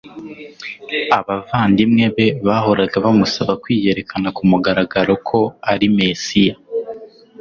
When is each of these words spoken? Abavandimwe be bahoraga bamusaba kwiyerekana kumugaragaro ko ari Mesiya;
Abavandimwe 1.17 2.05
be 2.15 2.27
bahoraga 2.47 2.95
bamusaba 3.05 3.51
kwiyerekana 3.63 4.27
kumugaragaro 4.37 5.13
ko 5.29 5.39
ari 5.71 5.87
Mesiya; 5.97 6.55